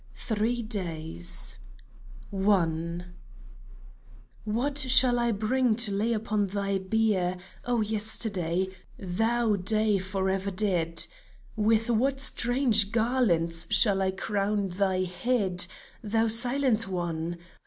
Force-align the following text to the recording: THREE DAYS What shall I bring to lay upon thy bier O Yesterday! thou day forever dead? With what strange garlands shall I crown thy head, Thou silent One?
THREE 0.15 0.63
DAYS 0.63 1.59
What 2.31 3.11
shall 4.79 5.19
I 5.19 5.31
bring 5.31 5.75
to 5.75 5.91
lay 5.91 6.13
upon 6.13 6.47
thy 6.47 6.79
bier 6.79 7.37
O 7.65 7.81
Yesterday! 7.81 8.69
thou 8.97 9.55
day 9.55 9.99
forever 9.99 10.49
dead? 10.49 11.05
With 11.55 11.91
what 11.91 12.19
strange 12.19 12.91
garlands 12.91 13.67
shall 13.69 14.01
I 14.01 14.09
crown 14.09 14.69
thy 14.69 15.03
head, 15.03 15.67
Thou 16.03 16.27
silent 16.29 16.87
One? 16.87 17.37